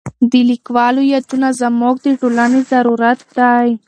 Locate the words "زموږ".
1.61-1.95